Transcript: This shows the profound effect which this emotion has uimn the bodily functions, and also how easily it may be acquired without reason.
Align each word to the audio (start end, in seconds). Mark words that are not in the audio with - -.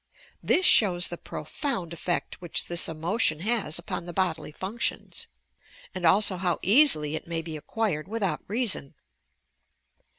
This 0.41 0.65
shows 0.65 1.09
the 1.09 1.15
profound 1.19 1.93
effect 1.93 2.41
which 2.41 2.65
this 2.65 2.89
emotion 2.89 3.41
has 3.41 3.79
uimn 3.79 4.07
the 4.07 4.13
bodily 4.13 4.51
functions, 4.51 5.27
and 5.93 6.07
also 6.07 6.37
how 6.37 6.57
easily 6.63 7.13
it 7.15 7.27
may 7.27 7.43
be 7.43 7.55
acquired 7.55 8.07
without 8.07 8.41
reason. 8.47 8.95